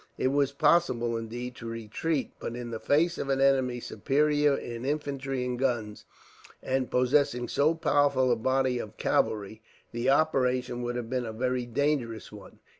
It 0.17 0.29
was 0.29 0.51
possible, 0.51 1.15
indeed, 1.15 1.55
to 1.57 1.67
retreat, 1.67 2.31
but 2.39 2.55
in 2.55 2.71
the 2.71 2.79
face 2.79 3.19
of 3.19 3.29
an 3.29 3.39
enemy 3.39 3.79
superior 3.79 4.55
in 4.57 4.83
infantry 4.83 5.45
and 5.45 5.59
guns, 5.59 6.05
and 6.63 6.89
possessing 6.89 7.47
so 7.47 7.75
powerful 7.75 8.31
a 8.31 8.35
body 8.35 8.79
of 8.79 8.97
cavalry, 8.97 9.61
the 9.91 10.09
operation 10.09 10.81
would 10.81 10.95
have 10.95 11.07
been 11.07 11.27
a 11.27 11.31
very 11.31 11.67
dangerous 11.67 12.31
one. 12.31 12.57